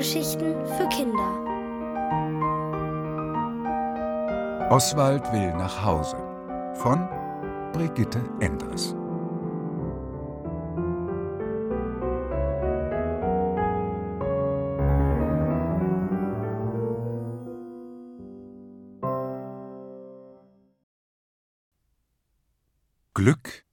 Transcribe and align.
Hörgeschichten 0.00 0.54
für 0.64 0.88
Kinder. 0.88 1.30
Oswald 4.70 5.30
will 5.30 5.52
nach 5.52 5.84
Hause 5.84 6.16
von 6.76 7.06
Brigitte 7.74 8.18
Endres. 8.40 8.96
Glück 23.12 23.66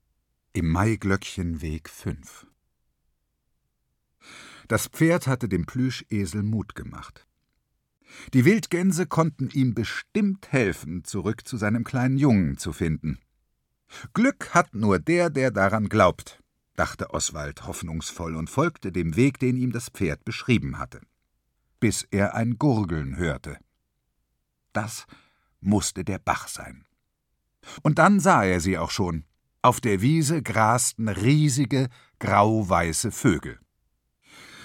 im 0.51 0.73
Maiglöckchenweg 0.73 1.87
5 1.87 2.47
Das 4.67 4.87
Pferd 4.87 5.27
hatte 5.27 5.47
dem 5.47 5.65
Plüschesel 5.65 6.43
Mut 6.43 6.75
gemacht. 6.75 7.25
Die 8.33 8.45
Wildgänse 8.45 9.05
konnten 9.05 9.49
ihm 9.49 9.73
bestimmt 9.73 10.51
helfen, 10.51 11.03
zurück 11.03 11.47
zu 11.47 11.57
seinem 11.57 11.83
kleinen 11.83 12.17
Jungen 12.17 12.57
zu 12.57 12.73
finden. 12.73 13.19
Glück 14.13 14.53
hat 14.53 14.73
nur 14.75 14.99
der, 14.99 15.29
der 15.29 15.51
daran 15.51 15.87
glaubt, 15.87 16.43
dachte 16.75 17.11
Oswald 17.11 17.65
hoffnungsvoll 17.65 18.35
und 18.35 18.49
folgte 18.49 18.91
dem 18.91 19.15
Weg, 19.15 19.39
den 19.39 19.57
ihm 19.57 19.71
das 19.71 19.89
Pferd 19.89 20.25
beschrieben 20.25 20.77
hatte, 20.77 21.01
bis 21.79 22.05
er 22.11 22.35
ein 22.35 22.57
Gurgeln 22.57 23.17
hörte. 23.17 23.57
Das 24.73 25.05
musste 25.61 26.03
der 26.03 26.19
Bach 26.19 26.47
sein. 26.47 26.85
Und 27.81 27.99
dann 27.99 28.19
sah 28.19 28.43
er 28.43 28.59
sie 28.59 28.77
auch 28.77 28.91
schon. 28.91 29.25
Auf 29.61 29.81
der 29.81 30.01
Wiese 30.01 30.41
grasten 30.41 31.09
riesige, 31.09 31.89
grau-weiße 32.19 33.11
Vögel. 33.11 33.59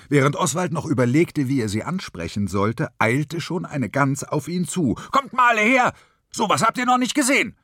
Während 0.09 0.37
Oswald 0.37 0.73
noch 0.73 0.87
überlegte, 0.87 1.49
wie 1.49 1.61
er 1.61 1.69
sie 1.69 1.85
ansprechen 1.85 2.49
sollte, 2.49 2.91
eilte 2.99 3.41
schon 3.41 3.65
eine 3.65 3.89
Gans 3.89 4.25
auf 4.25 4.49
ihn 4.49 4.67
zu. 4.67 4.95
Kommt 5.11 5.33
mal 5.33 5.59
her! 5.59 5.93
So 6.31 6.49
was 6.49 6.63
habt 6.63 6.79
ihr 6.79 6.87
noch 6.87 6.99
nicht 6.99 7.15
gesehen! 7.15 7.57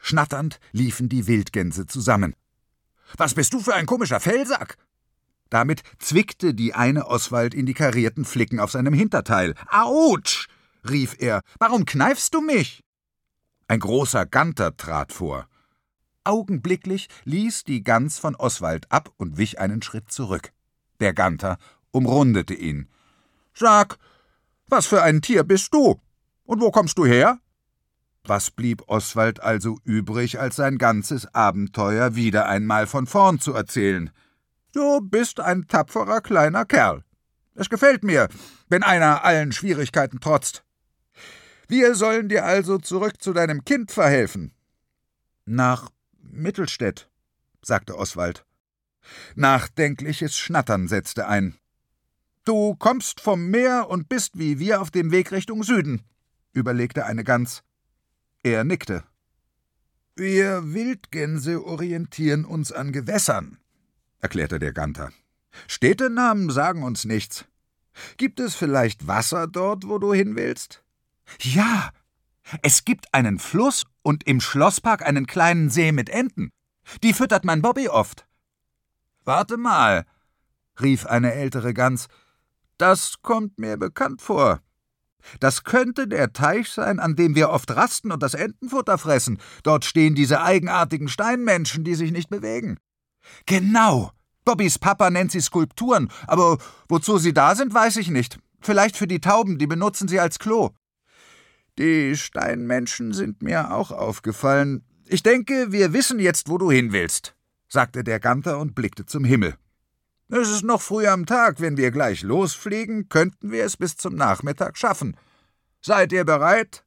Schnatternd 0.00 0.60
liefen 0.72 1.08
die 1.08 1.26
Wildgänse 1.26 1.86
zusammen. 1.86 2.34
Was 3.16 3.34
bist 3.34 3.52
du 3.54 3.60
für 3.60 3.74
ein 3.74 3.86
komischer 3.86 4.20
Fellsack? 4.20 4.76
Damit 5.50 5.82
zwickte 5.98 6.54
die 6.54 6.74
eine 6.74 7.06
Oswald 7.06 7.54
in 7.54 7.66
die 7.66 7.74
karierten 7.74 8.24
Flicken 8.24 8.60
auf 8.60 8.70
seinem 8.70 8.92
Hinterteil. 8.92 9.54
Autsch! 9.70 10.48
rief 10.88 11.16
er. 11.18 11.40
Warum 11.58 11.84
kneifst 11.84 12.34
du 12.34 12.40
mich? 12.40 12.84
Ein 13.66 13.80
großer 13.80 14.26
Ganter 14.26 14.76
trat 14.76 15.12
vor. 15.12 15.46
Augenblicklich 16.24 17.08
ließ 17.24 17.64
die 17.64 17.82
Gans 17.82 18.18
von 18.18 18.36
Oswald 18.36 18.90
ab 18.92 19.10
und 19.16 19.38
wich 19.38 19.58
einen 19.58 19.82
Schritt 19.82 20.12
zurück. 20.12 20.52
Der 21.00 21.12
Ganter 21.12 21.58
umrundete 21.90 22.54
ihn. 22.54 22.88
Sag, 23.54 23.98
was 24.68 24.86
für 24.86 25.02
ein 25.02 25.22
Tier 25.22 25.44
bist 25.44 25.72
du? 25.72 26.00
Und 26.44 26.60
wo 26.60 26.70
kommst 26.70 26.98
du 26.98 27.06
her? 27.06 27.38
Was 28.24 28.50
blieb 28.50 28.82
Oswald 28.88 29.40
also 29.42 29.78
übrig, 29.84 30.38
als 30.38 30.56
sein 30.56 30.76
ganzes 30.78 31.34
Abenteuer 31.34 32.14
wieder 32.14 32.46
einmal 32.46 32.86
von 32.86 33.06
vorn 33.06 33.40
zu 33.40 33.54
erzählen? 33.54 34.10
Du 34.72 35.00
bist 35.00 35.40
ein 35.40 35.66
tapferer 35.66 36.20
kleiner 36.20 36.64
Kerl. 36.64 37.04
Es 37.54 37.70
gefällt 37.70 38.04
mir, 38.04 38.28
wenn 38.68 38.82
einer 38.82 39.24
allen 39.24 39.52
Schwierigkeiten 39.52 40.20
trotzt. 40.20 40.62
Wir 41.68 41.94
sollen 41.94 42.28
dir 42.28 42.44
also 42.44 42.78
zurück 42.78 43.20
zu 43.20 43.32
deinem 43.32 43.64
Kind 43.64 43.90
verhelfen. 43.90 44.52
Nach 45.44 45.90
Mittelstädt, 46.20 47.10
sagte 47.62 47.96
Oswald. 47.96 48.44
Nachdenkliches 49.34 50.36
Schnattern 50.36 50.88
setzte 50.88 51.28
ein. 51.28 51.54
Du 52.44 52.74
kommst 52.76 53.20
vom 53.20 53.50
Meer 53.50 53.88
und 53.90 54.08
bist 54.08 54.38
wie 54.38 54.58
wir 54.58 54.80
auf 54.80 54.90
dem 54.90 55.10
Weg 55.10 55.32
Richtung 55.32 55.62
Süden, 55.62 56.02
überlegte 56.52 57.04
eine 57.04 57.24
Gans. 57.24 57.62
Er 58.42 58.64
nickte. 58.64 59.04
Wir 60.16 60.72
Wildgänse 60.72 61.64
orientieren 61.64 62.44
uns 62.44 62.72
an 62.72 62.92
Gewässern, 62.92 63.58
erklärte 64.20 64.58
der 64.58 64.72
Ganter. 64.72 65.12
Städtenamen 65.66 66.50
sagen 66.50 66.82
uns 66.82 67.04
nichts. 67.04 67.44
Gibt 68.16 68.40
es 68.40 68.54
vielleicht 68.54 69.06
Wasser 69.06 69.46
dort, 69.46 69.86
wo 69.86 69.98
du 69.98 70.12
hin 70.12 70.36
willst? 70.36 70.82
Ja, 71.40 71.90
es 72.62 72.84
gibt 72.84 73.12
einen 73.12 73.38
Fluss 73.38 73.84
und 74.02 74.26
im 74.26 74.40
Schlosspark 74.40 75.06
einen 75.06 75.26
kleinen 75.26 75.68
See 75.68 75.92
mit 75.92 76.08
Enten. 76.08 76.50
Die 77.02 77.12
füttert 77.12 77.44
mein 77.44 77.62
Bobby 77.62 77.88
oft. 77.88 78.26
Warte 79.28 79.58
mal, 79.58 80.06
rief 80.80 81.04
eine 81.04 81.34
ältere 81.34 81.74
Gans, 81.74 82.08
das 82.78 83.16
kommt 83.20 83.58
mir 83.58 83.76
bekannt 83.76 84.22
vor. 84.22 84.62
Das 85.38 85.64
könnte 85.64 86.08
der 86.08 86.32
Teich 86.32 86.70
sein, 86.70 86.98
an 86.98 87.14
dem 87.14 87.34
wir 87.34 87.50
oft 87.50 87.70
rasten 87.76 88.10
und 88.10 88.22
das 88.22 88.32
Entenfutter 88.32 88.96
fressen. 88.96 89.36
Dort 89.64 89.84
stehen 89.84 90.14
diese 90.14 90.40
eigenartigen 90.40 91.08
Steinmenschen, 91.08 91.84
die 91.84 91.94
sich 91.94 92.10
nicht 92.10 92.30
bewegen. 92.30 92.78
Genau. 93.44 94.12
Bobbys 94.46 94.78
Papa 94.78 95.10
nennt 95.10 95.30
sie 95.30 95.42
Skulpturen, 95.42 96.10
aber 96.26 96.56
wozu 96.88 97.18
sie 97.18 97.34
da 97.34 97.54
sind, 97.54 97.74
weiß 97.74 97.98
ich 97.98 98.08
nicht. 98.08 98.38
Vielleicht 98.62 98.96
für 98.96 99.06
die 99.06 99.20
Tauben, 99.20 99.58
die 99.58 99.66
benutzen 99.66 100.08
sie 100.08 100.20
als 100.20 100.38
Klo. 100.38 100.70
Die 101.76 102.16
Steinmenschen 102.16 103.12
sind 103.12 103.42
mir 103.42 103.74
auch 103.74 103.90
aufgefallen. 103.90 104.86
Ich 105.04 105.22
denke, 105.22 105.70
wir 105.70 105.92
wissen 105.92 106.18
jetzt, 106.18 106.48
wo 106.48 106.56
du 106.56 106.70
hin 106.70 106.92
willst, 106.92 107.34
sagte 107.68 108.02
der 108.04 108.20
Ganter 108.20 108.58
und 108.58 108.74
blickte 108.74 109.06
zum 109.06 109.24
Himmel. 109.24 109.56
Es 110.28 110.50
ist 110.50 110.64
noch 110.64 110.82
früh 110.82 111.06
am 111.06 111.24
Tag, 111.24 111.60
wenn 111.60 111.76
wir 111.76 111.90
gleich 111.90 112.22
losfliegen, 112.22 113.08
könnten 113.08 113.50
wir 113.50 113.64
es 113.64 113.76
bis 113.76 113.96
zum 113.96 114.14
Nachmittag 114.14 114.76
schaffen. 114.76 115.16
Seid 115.80 116.12
ihr 116.12 116.24
bereit? 116.24 116.84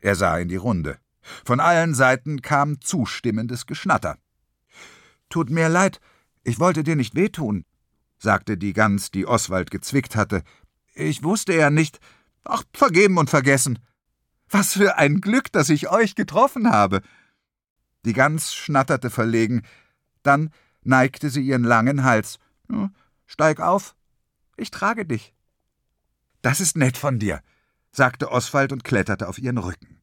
Er 0.00 0.14
sah 0.14 0.38
in 0.38 0.48
die 0.48 0.56
Runde. 0.56 0.98
Von 1.44 1.60
allen 1.60 1.94
Seiten 1.94 2.42
kam 2.42 2.80
zustimmendes 2.80 3.66
Geschnatter. 3.66 4.18
Tut 5.30 5.48
mir 5.48 5.68
leid, 5.68 6.00
ich 6.42 6.58
wollte 6.58 6.82
dir 6.82 6.96
nicht 6.96 7.14
wehtun, 7.14 7.64
sagte 8.18 8.58
die 8.58 8.72
Gans, 8.72 9.10
die 9.10 9.26
Oswald 9.26 9.70
gezwickt 9.70 10.16
hatte. 10.16 10.42
Ich 10.94 11.22
wusste 11.22 11.54
ja 11.54 11.70
nicht. 11.70 12.00
Ach, 12.44 12.64
vergeben 12.74 13.16
und 13.16 13.30
vergessen. 13.30 13.78
Was 14.50 14.74
für 14.74 14.98
ein 14.98 15.20
Glück, 15.20 15.50
dass 15.52 15.70
ich 15.70 15.88
euch 15.88 16.14
getroffen 16.14 16.70
habe. 16.70 17.00
Die 18.04 18.12
Gans 18.12 18.52
schnatterte 18.52 19.08
verlegen, 19.08 19.62
dann 20.22 20.50
neigte 20.82 21.30
sie 21.30 21.42
ihren 21.42 21.64
langen 21.64 22.04
Hals. 22.04 22.38
Steig 23.26 23.60
auf, 23.60 23.94
ich 24.56 24.70
trage 24.70 25.04
dich. 25.06 25.34
Das 26.42 26.60
ist 26.60 26.76
nett 26.76 26.96
von 26.96 27.18
dir, 27.18 27.40
sagte 27.92 28.30
Oswald 28.30 28.72
und 28.72 28.84
kletterte 28.84 29.28
auf 29.28 29.38
ihren 29.38 29.58
Rücken. 29.58 30.00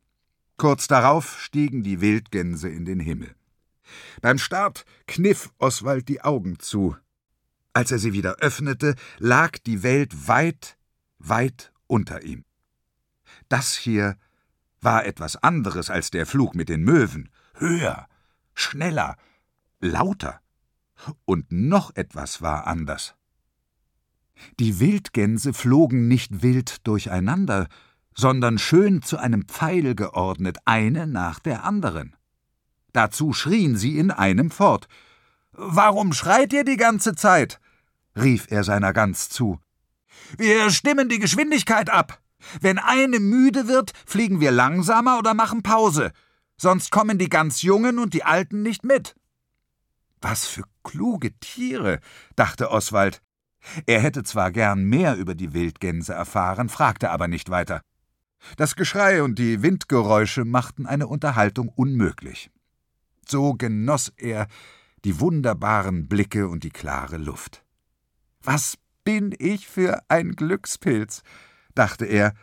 Kurz 0.57 0.88
darauf 0.88 1.40
stiegen 1.40 1.84
die 1.84 2.02
Wildgänse 2.02 2.69
in 2.69 2.85
den 2.85 3.00
Himmel. 3.00 3.35
Beim 4.22 4.38
Start 4.38 4.85
kniff 5.07 5.52
Oswald 5.57 6.07
die 6.09 6.22
Augen 6.22 6.59
zu. 6.59 6.96
Als 7.74 7.91
er 7.91 8.00
sie 8.00 8.13
wieder 8.13 8.38
öffnete, 8.38 8.96
lag 9.19 9.57
die 9.59 9.84
Welt 9.84 10.28
weit, 10.28 10.78
weit 11.18 11.72
unter 11.88 12.24
ihm. 12.24 12.44
Das 13.47 13.75
hier 13.75 14.18
war 14.81 15.06
etwas 15.06 15.36
anderes 15.38 15.90
als 15.90 16.12
der 16.12 16.25
Flug 16.25 16.56
mit 16.56 16.69
den 16.69 16.84
Möwen. 16.84 17.30
Höher, 17.56 18.07
schneller, 18.53 19.18
lauter. 19.79 20.41
Und 21.25 21.51
noch 21.51 21.95
etwas 21.95 22.41
war 22.41 22.67
anders. 22.67 23.16
Die 24.59 24.79
Wildgänse 24.79 25.53
flogen 25.53 26.07
nicht 26.07 26.41
wild 26.41 26.85
durcheinander, 26.88 27.67
sondern 28.16 28.57
schön 28.57 29.01
zu 29.01 29.18
einem 29.18 29.47
Pfeil 29.47 29.95
geordnet, 29.95 30.57
eine 30.66 31.07
nach 31.07 31.39
der 31.39 31.63
anderen. 31.63 32.15
Dazu 32.94 33.33
schrien 33.33 33.77
sie 33.77 33.98
in 33.98 34.12
einem 34.12 34.51
fort. 34.51 34.88
Warum 35.51 36.13
schreit 36.13 36.53
ihr 36.53 36.63
die 36.63 36.77
ganze 36.77 37.15
Zeit? 37.15 37.59
rief 38.15 38.48
er 38.50 38.63
seiner 38.63 38.94
Gans 38.94 39.30
zu. 39.30 39.59
Wir 40.38 40.69
stimmen 40.69 41.09
die 41.09 41.19
Geschwindigkeit 41.19 41.89
ab. 41.89 42.21
Wenn 42.62 42.77
eine 42.77 43.19
müde 43.19 43.68
wird, 43.68 43.94
fliegen 44.06 44.39
wir 44.39 44.51
langsamer 44.51 45.19
oder 45.19 45.33
machen 45.33 45.62
Pause, 45.63 46.12
sonst 46.57 46.92
kommen 46.92 47.18
die 47.18 47.30
ganz 47.30 47.62
Jungen 47.62 48.00
und 48.00 48.13
die 48.13 48.24
Alten 48.24 48.62
nicht 48.62 48.83
mit. 48.83 49.15
Was 50.21 50.45
für 50.45 50.63
kluge 50.83 51.33
Tiere, 51.39 52.00
dachte 52.36 52.71
Oswald. 52.71 53.21
Er 53.86 54.00
hätte 54.00 54.24
zwar 54.24 54.51
gern 54.51 54.83
mehr 54.83 55.16
über 55.16 55.36
die 55.36 55.54
Wildgänse 55.54 56.13
erfahren, 56.13 56.69
fragte 56.69 57.10
aber 57.10 57.27
nicht 57.27 57.50
weiter. 57.50 57.81
Das 58.57 58.75
Geschrei 58.75 59.21
und 59.21 59.38
die 59.38 59.62
Windgeräusche 59.62 60.45
machten 60.45 60.86
eine 60.86 61.07
Unterhaltung 61.07 61.69
unmöglich. 61.69 62.50
So 63.27 63.54
genoss 63.54 64.13
er 64.18 64.48
die 65.06 65.19
wunderbaren 65.19 66.07
Blicke 66.07 66.48
und 66.48 66.63
die 66.63 66.69
klare 66.69 67.18
Luft. 67.18 67.63
Was 68.42 68.77
bin 69.04 69.33
ich 69.38 69.68
für 69.68 70.04
ein 70.07 70.33
Glückspilz, 70.33 71.24
dachte 71.74 72.06
er. 72.06 72.33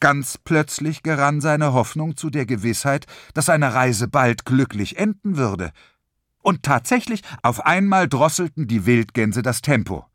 Ganz 0.00 0.38
plötzlich 0.38 1.02
gerann 1.02 1.40
seine 1.40 1.72
Hoffnung 1.72 2.16
zu 2.16 2.30
der 2.30 2.46
Gewissheit, 2.46 3.06
dass 3.34 3.46
seine 3.46 3.74
Reise 3.74 4.08
bald 4.08 4.44
glücklich 4.44 4.98
enden 4.98 5.36
würde. 5.36 5.72
Und 6.48 6.62
tatsächlich, 6.62 7.20
auf 7.42 7.66
einmal 7.66 8.08
drosselten 8.08 8.68
die 8.68 8.86
Wildgänse 8.86 9.42
das 9.42 9.60
Tempo. 9.60 10.06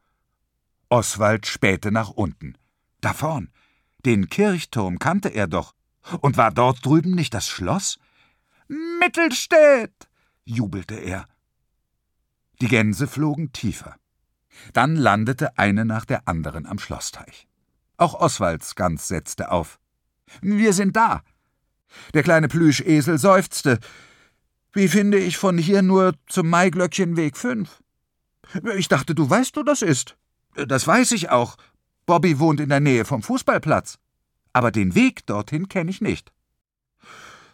Oswald 0.90 1.46
spähte 1.46 1.92
nach 1.92 2.10
unten. 2.10 2.58
Da 3.02 3.14
vorn. 3.14 3.52
Den 4.04 4.30
Kirchturm 4.30 4.98
kannte 4.98 5.30
er 5.30 5.46
doch. 5.46 5.76
Und 6.22 6.36
war 6.36 6.50
dort 6.50 6.84
drüben 6.84 7.12
nicht 7.12 7.36
das 7.36 7.48
Schloss? 7.48 8.00
Mittelstädt! 9.00 9.94
jubelte 10.44 10.96
er. 10.96 11.28
Die 12.62 12.68
Gänse 12.68 13.06
flogen 13.06 13.54
tiefer. 13.54 13.96
Dann 14.74 14.96
landete 14.96 15.60
eine 15.60 15.86
nach 15.86 16.06
der 16.06 16.28
anderen 16.28 16.66
am 16.66 16.80
Schlossteich. 16.80 17.48
Auch 17.98 18.16
Oswalds 18.16 18.74
Gans 18.74 19.08
setzte 19.08 19.52
auf. 19.52 19.80
Wir 20.42 20.74
sind 20.74 20.96
da. 20.96 21.22
Der 22.16 22.24
kleine 22.24 22.48
Plüschesel 22.48 23.20
seufzte. 23.20 23.80
Wie 24.74 24.88
finde 24.88 25.20
ich 25.20 25.38
von 25.38 25.60
hier 25.60 25.84
nur 25.84 26.16
zum 26.28 26.50
Maiglöckchenweg 26.50 27.38
fünf? 27.38 27.84
Ich 28.76 28.88
dachte, 28.88 29.14
du 29.14 29.30
weißt, 29.30 29.56
wo 29.56 29.62
das 29.62 29.84
ist. 29.84 30.18
Das 30.56 30.88
weiß 30.88 31.12
ich 31.12 31.30
auch. 31.30 31.58
Bobby 32.08 32.40
wohnt 32.40 32.60
in 32.60 32.70
der 32.70 32.80
Nähe 32.80 33.06
vom 33.06 33.22
Fußballplatz. 33.22 34.00
Aber 34.52 34.72
den 34.72 34.96
Weg 34.96 35.28
dorthin 35.28 35.70
kenne 35.70 35.92
ich 35.92 36.02
nicht. 36.02 36.32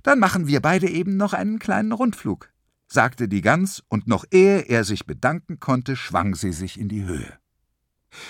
Dann 0.04 0.20
machen 0.20 0.48
wir 0.48 0.62
beide 0.62 0.90
eben 0.90 1.18
noch 1.18 1.34
einen 1.34 1.60
kleinen 1.60 1.92
Rundflug, 1.92 2.50
sagte 2.88 3.28
die 3.28 3.42
Gans, 3.42 3.84
und 3.90 4.08
noch 4.08 4.24
ehe 4.32 4.62
er 4.62 4.86
sich 4.86 5.06
bedanken 5.06 5.60
konnte, 5.60 5.98
schwang 5.98 6.36
sie 6.36 6.54
sich 6.54 6.80
in 6.80 6.88
die 6.88 7.04
Höhe. 7.04 7.38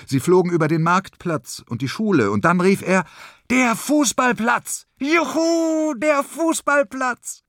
Sie 0.07 0.19
flogen 0.19 0.51
über 0.51 0.67
den 0.67 0.81
Marktplatz 0.81 1.63
und 1.67 1.83
die 1.83 1.87
Schule, 1.87 2.31
und 2.31 2.43
dann 2.43 2.59
rief 2.59 2.81
er 2.81 3.05
Der 3.51 3.75
Fußballplatz. 3.75 4.87
Juhu, 4.99 5.93
der 5.95 6.23
Fußballplatz. 6.23 7.43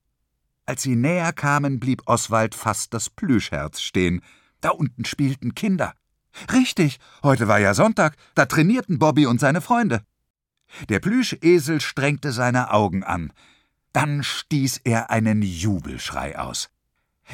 Als 0.71 0.83
sie 0.83 0.95
näher 0.95 1.33
kamen, 1.33 1.81
blieb 1.81 2.03
Oswald 2.07 2.55
fast 2.55 2.95
das 2.95 3.11
Plüschherz 3.11 3.81
stehen. 3.81 4.23
Da 4.61 4.69
unten 4.69 5.05
spielten 5.05 5.57
Kinder. 5.57 5.95
Richtig, 6.53 7.01
heute 7.25 7.49
war 7.49 7.59
ja 7.59 7.75
Sonntag, 7.75 8.15
da 8.37 8.47
trainierten 8.47 9.01
Bobby 9.01 9.27
und 9.27 9.41
seine 9.41 9.63
Freunde. 9.63 10.05
Der 10.89 11.01
Plüschesel 11.01 11.81
strengte 11.81 12.31
seine 12.31 12.73
Augen 12.73 13.03
an. 13.03 13.33
Dann 13.93 14.23
stieß 14.23 14.83
er 14.85 15.11
einen 15.11 15.43
Jubelschrei 15.43 16.39
aus. 16.39 16.71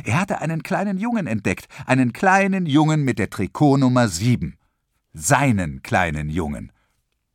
Er 0.02 0.18
hatte 0.18 0.40
einen 0.40 0.62
kleinen 0.62 0.96
Jungen 0.96 1.26
entdeckt, 1.26 1.68
einen 1.84 2.14
kleinen 2.14 2.64
Jungen 2.64 3.04
mit 3.04 3.18
der 3.18 3.28
Trikotnummer 3.28 4.08
sieben 4.08 4.56
seinen 5.12 5.82
kleinen 5.82 6.30
Jungen, 6.30 6.72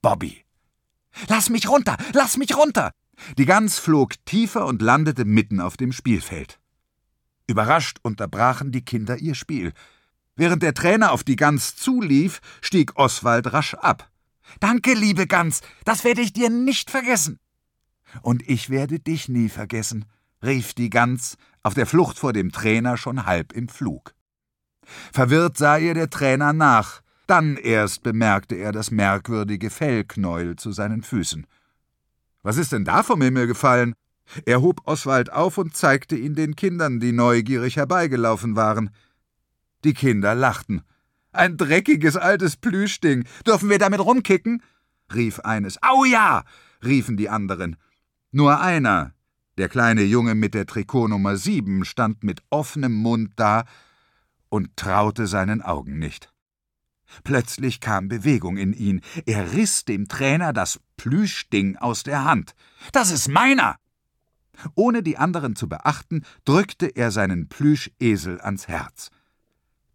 Bobby. 0.01 0.45
Lass 1.27 1.51
mich 1.51 1.69
runter, 1.69 1.95
lass 2.13 2.37
mich 2.37 2.57
runter! 2.57 2.91
Die 3.37 3.45
Gans 3.45 3.79
flog 3.79 4.13
tiefer 4.25 4.65
und 4.65 4.81
landete 4.81 5.25
mitten 5.25 5.59
auf 5.59 5.77
dem 5.77 5.91
Spielfeld. 5.91 6.59
Überrascht 7.47 7.99
unterbrachen 8.01 8.71
die 8.71 8.83
Kinder 8.83 9.17
ihr 9.17 9.35
Spiel. 9.35 9.73
Während 10.35 10.63
der 10.63 10.73
Trainer 10.73 11.11
auf 11.11 11.23
die 11.23 11.35
Gans 11.35 11.75
zulief, 11.75 12.39
stieg 12.61 12.95
Oswald 12.95 13.51
rasch 13.53 13.73
ab. 13.75 14.09
Danke, 14.59 14.93
liebe 14.93 15.27
Gans, 15.27 15.61
das 15.85 16.03
werde 16.03 16.21
ich 16.21 16.33
dir 16.33 16.49
nicht 16.49 16.89
vergessen. 16.89 17.39
Und 18.21 18.47
ich 18.47 18.69
werde 18.69 18.99
dich 18.99 19.29
nie 19.29 19.49
vergessen, 19.49 20.05
rief 20.43 20.73
die 20.73 20.89
Gans, 20.89 21.37
auf 21.63 21.73
der 21.73 21.85
Flucht 21.85 22.17
vor 22.17 22.33
dem 22.33 22.51
Trainer 22.51 22.97
schon 22.97 23.25
halb 23.25 23.53
im 23.53 23.69
Flug. 23.69 24.13
Verwirrt 25.13 25.57
sah 25.57 25.77
ihr 25.77 25.93
der 25.93 26.09
Trainer 26.09 26.53
nach, 26.53 27.01
dann 27.27 27.55
erst 27.55 28.03
bemerkte 28.03 28.55
er 28.55 28.71
das 28.71 28.91
merkwürdige 28.91 29.69
Fellknäuel 29.69 30.55
zu 30.55 30.71
seinen 30.71 31.03
Füßen. 31.03 31.45
Was 32.43 32.57
ist 32.57 32.71
denn 32.71 32.85
da 32.85 33.03
vom 33.03 33.21
Himmel 33.21 33.47
gefallen? 33.47 33.93
Er 34.45 34.61
hob 34.61 34.81
Oswald 34.85 35.31
auf 35.31 35.57
und 35.57 35.75
zeigte 35.75 36.15
ihn 36.15 36.35
den 36.35 36.55
Kindern, 36.55 36.99
die 36.99 37.11
neugierig 37.11 37.75
herbeigelaufen 37.75 38.55
waren. 38.55 38.91
Die 39.83 39.93
Kinder 39.93 40.35
lachten. 40.35 40.83
Ein 41.31 41.57
dreckiges 41.57 42.17
altes 42.17 42.57
Plüschding. 42.57 43.25
Dürfen 43.45 43.69
wir 43.69 43.79
damit 43.79 43.99
rumkicken? 43.99 44.63
rief 45.13 45.39
eines. 45.41 45.81
Au 45.83 46.05
ja! 46.05 46.43
riefen 46.83 47.17
die 47.17 47.29
anderen. 47.29 47.75
Nur 48.31 48.61
einer, 48.61 49.13
der 49.57 49.69
kleine 49.69 50.03
Junge 50.03 50.35
mit 50.35 50.53
der 50.53 50.65
Trikotnummer 50.65 51.35
sieben, 51.35 51.85
stand 51.85 52.23
mit 52.23 52.41
offenem 52.49 52.93
Mund 52.93 53.33
da 53.35 53.65
und 54.49 54.75
traute 54.77 55.27
seinen 55.27 55.61
Augen 55.61 55.99
nicht. 55.99 56.30
Plötzlich 57.23 57.79
kam 57.79 58.07
Bewegung 58.07 58.57
in 58.57 58.73
ihn. 58.73 59.01
Er 59.25 59.53
riss 59.53 59.85
dem 59.85 60.07
Trainer 60.07 60.53
das 60.53 60.79
Plüschding 60.97 61.77
aus 61.77 62.03
der 62.03 62.23
Hand. 62.23 62.55
Das 62.91 63.11
ist 63.11 63.27
meiner! 63.27 63.75
Ohne 64.75 65.01
die 65.01 65.17
anderen 65.17 65.55
zu 65.55 65.67
beachten, 65.67 66.23
drückte 66.45 66.87
er 66.87 67.11
seinen 67.11 67.49
Plüschesel 67.49 68.39
ans 68.41 68.67
Herz. 68.67 69.09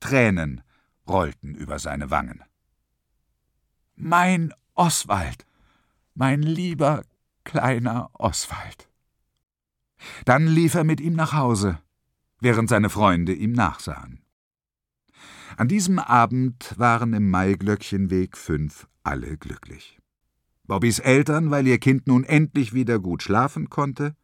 Tränen 0.00 0.62
rollten 1.06 1.54
über 1.54 1.78
seine 1.78 2.10
Wangen. 2.10 2.42
Mein 3.94 4.52
Oswald, 4.74 5.46
mein 6.14 6.42
lieber 6.42 7.04
kleiner 7.44 8.10
Oswald. 8.14 8.88
Dann 10.24 10.46
lief 10.46 10.74
er 10.74 10.84
mit 10.84 11.00
ihm 11.00 11.14
nach 11.14 11.32
Hause, 11.32 11.78
während 12.40 12.69
seine 12.69 12.90
Freunde 12.90 13.32
ihm 13.32 13.52
nachsahen. 13.52 14.25
An 15.56 15.69
diesem 15.69 15.99
Abend 15.99 16.75
waren 16.76 17.14
im 17.14 17.31
Maiglöckchenweg 17.31 18.37
fünf 18.37 18.87
alle 19.03 19.38
glücklich. 19.38 19.99
Bobbys 20.64 20.99
Eltern, 20.99 21.50
weil 21.50 21.67
ihr 21.67 21.79
Kind 21.79 22.06
nun 22.06 22.25
endlich 22.25 22.75
wieder 22.75 22.99
gut 22.99 23.23
schlafen 23.23 23.70
konnte, 23.70 24.14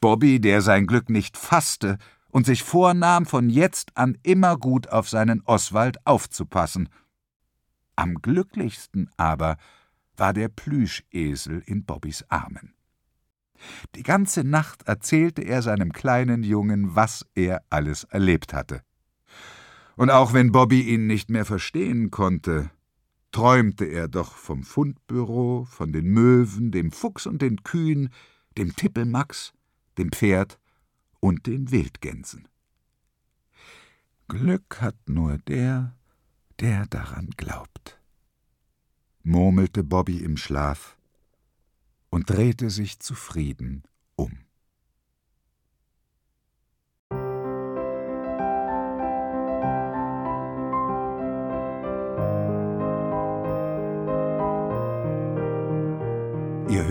Bobby, 0.00 0.40
der 0.40 0.62
sein 0.62 0.86
Glück 0.86 1.10
nicht 1.10 1.36
fasste 1.36 1.98
und 2.30 2.46
sich 2.46 2.62
vornahm, 2.62 3.26
von 3.26 3.50
jetzt 3.50 3.96
an 3.98 4.16
immer 4.22 4.56
gut 4.56 4.88
auf 4.88 5.10
seinen 5.10 5.42
Oswald 5.44 5.98
aufzupassen. 6.06 6.88
Am 7.94 8.14
glücklichsten 8.22 9.10
aber 9.18 9.58
war 10.16 10.32
der 10.32 10.48
Plüschesel 10.48 11.62
in 11.66 11.84
Bobbys 11.84 12.24
Armen. 12.30 12.72
Die 13.94 14.02
ganze 14.02 14.42
Nacht 14.42 14.84
erzählte 14.84 15.42
er 15.42 15.60
seinem 15.60 15.92
kleinen 15.92 16.42
Jungen, 16.42 16.94
was 16.96 17.26
er 17.34 17.62
alles 17.68 18.04
erlebt 18.04 18.54
hatte. 18.54 18.82
Und 19.96 20.10
auch 20.10 20.32
wenn 20.32 20.52
Bobby 20.52 20.82
ihn 20.82 21.06
nicht 21.06 21.30
mehr 21.30 21.44
verstehen 21.44 22.10
konnte, 22.10 22.70
träumte 23.30 23.84
er 23.84 24.08
doch 24.08 24.34
vom 24.34 24.62
Fundbüro, 24.62 25.64
von 25.64 25.92
den 25.92 26.06
Möwen, 26.06 26.70
dem 26.70 26.92
Fuchs 26.92 27.26
und 27.26 27.42
den 27.42 27.62
Kühen, 27.62 28.10
dem 28.56 28.74
Tippelmax, 28.76 29.52
dem 29.98 30.12
Pferd 30.12 30.58
und 31.20 31.46
den 31.46 31.70
Wildgänsen. 31.70 32.48
Glück 34.28 34.80
hat 34.80 34.96
nur 35.06 35.38
der, 35.38 35.96
der 36.60 36.86
daran 36.86 37.30
glaubt, 37.36 38.00
murmelte 39.22 39.84
Bobby 39.84 40.18
im 40.18 40.36
Schlaf 40.36 40.96
und 42.10 42.30
drehte 42.30 42.70
sich 42.70 42.98
zufrieden 42.98 43.82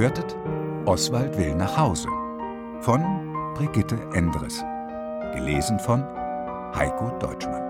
hörtet 0.01 0.35
Oswald 0.87 1.37
will 1.37 1.53
nach 1.53 1.77
Hause 1.77 2.07
von 2.81 3.03
Brigitte 3.53 3.99
Endres. 4.13 4.63
Gelesen 5.35 5.77
von 5.79 6.03
Heiko 6.73 7.11
Deutschmann. 7.19 7.61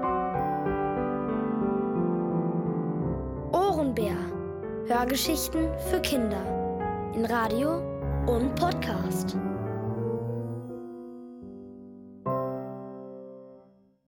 Ohrenbär. 3.52 4.16
Hörgeschichten 4.88 5.68
für 5.90 6.00
Kinder. 6.00 6.42
In 7.14 7.26
Radio 7.26 7.82
und 8.28 8.56
Podcast. 8.56 9.36